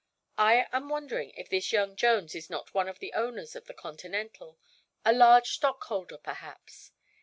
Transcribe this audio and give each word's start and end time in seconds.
I 0.39 0.65
am 0.71 0.89
wondering 0.89 1.29
if 1.37 1.47
this 1.47 1.71
young 1.71 1.95
Jones 1.95 2.33
is 2.33 2.49
not 2.49 2.73
one 2.73 2.87
of 2.89 2.97
the 2.97 3.13
owners 3.13 3.55
of 3.55 3.65
the 3.65 3.73
Continental 3.75 4.57
a 5.05 5.13
large 5.13 5.49
stockholder, 5.49 6.17
perhaps. 6.17 6.91